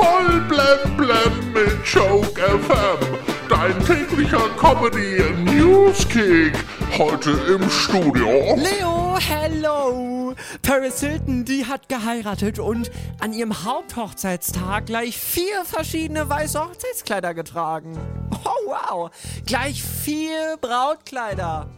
[0.00, 3.18] Voll blem blem mit Joke FM.
[3.50, 6.54] Dein täglicher Comedy Newskick.
[6.96, 8.56] Heute im Studio.
[8.56, 10.34] Leo, hello!
[10.62, 17.98] Paris Hilton, die hat geheiratet und an ihrem Haupthochzeitstag gleich vier verschiedene weiße Hochzeitskleider getragen.
[18.46, 19.10] Oh wow!
[19.44, 21.68] Gleich vier Brautkleider.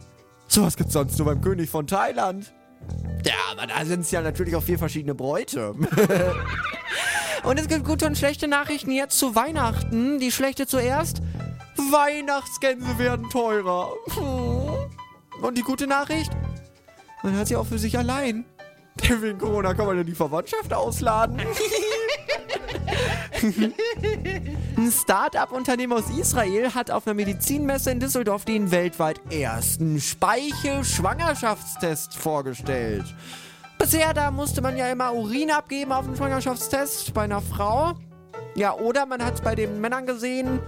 [0.47, 2.53] So was gibt's sonst nur beim König von Thailand.
[3.25, 5.75] Ja, aber da sind es ja natürlich auch vier verschiedene Bräute.
[7.43, 10.19] und es gibt gute und schlechte Nachrichten jetzt zu Weihnachten.
[10.19, 11.21] Die schlechte zuerst.
[11.75, 13.93] Weihnachtsgänse werden teurer.
[15.41, 16.31] Und die gute Nachricht?
[17.23, 18.45] Man hat sie auch für sich allein.
[18.95, 21.41] Denn wegen Corona kann man ja die Verwandtschaft ausladen.
[24.77, 33.03] Ein Start-up-Unternehmen aus Israel hat auf einer Medizinmesse in Düsseldorf den weltweit ersten Speichel-Schwangerschaftstest vorgestellt.
[33.83, 37.95] Bisher, da musste man ja immer Urin abgeben auf den Schwangerschaftstest bei einer Frau.
[38.55, 40.61] Ja, oder man hat es bei den Männern gesehen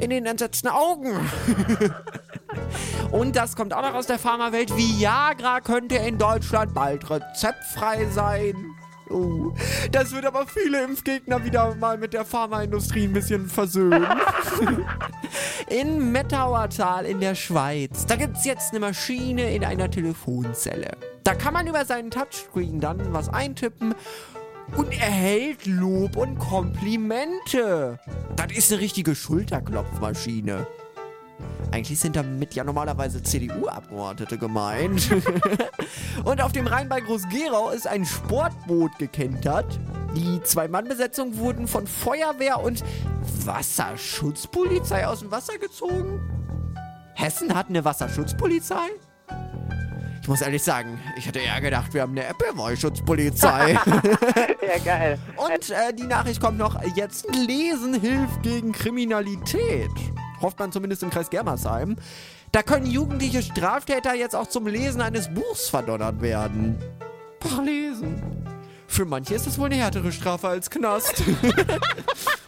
[0.00, 1.14] in den entsetzten Augen.
[3.12, 4.76] Und das kommt auch noch aus der Pharmawelt.
[4.76, 8.56] Viagra könnte in Deutschland bald rezeptfrei sein.
[9.08, 9.52] Oh,
[9.92, 14.04] das wird aber viele Impfgegner wieder mal mit der Pharmaindustrie ein bisschen versöhnen.
[15.68, 20.96] in Mettauertal in der Schweiz, da gibt es jetzt eine Maschine in einer Telefonzelle.
[21.28, 23.94] Da kann man über seinen Touchscreen dann was eintippen
[24.78, 27.98] und erhält Lob und Komplimente.
[28.34, 30.66] Das ist eine richtige Schulterklopfmaschine.
[31.70, 35.10] Eigentlich sind damit ja normalerweise CDU-Abgeordnete gemeint.
[36.24, 39.78] und auf dem Rhein bei Groß-Gerau ist ein Sportboot gekentert.
[40.16, 42.82] Die Zwei-Mann-Besetzung wurden von Feuerwehr und
[43.44, 46.22] Wasserschutzpolizei aus dem Wasser gezogen.
[47.12, 48.88] Hessen hat eine Wasserschutzpolizei?
[50.20, 53.72] Ich muss ehrlich sagen, ich hätte eher gedacht, wir haben eine Appleboy-Schutzpolizei.
[53.74, 55.18] ja, geil.
[55.36, 59.90] Und äh, die Nachricht kommt noch, jetzt lesen hilft gegen Kriminalität.
[60.40, 61.96] Hofft man zumindest im Kreis Germersheim.
[62.52, 66.78] Da können jugendliche Straftäter jetzt auch zum Lesen eines Buchs verdonnert werden.
[67.44, 68.22] Ach, lesen.
[68.86, 71.22] Für manche ist es wohl eine härtere Strafe als Knast.